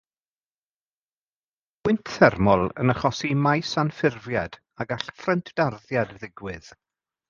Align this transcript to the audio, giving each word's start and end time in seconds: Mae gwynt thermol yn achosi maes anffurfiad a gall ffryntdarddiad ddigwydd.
Mae 1.83 1.89
gwynt 1.89 2.13
thermol 2.15 2.67
yn 2.85 2.95
achosi 2.95 3.31
maes 3.49 3.77
anffurfiad 3.85 4.61
a 4.87 4.91
gall 4.93 5.17
ffryntdarddiad 5.23 6.21
ddigwydd. 6.21 6.77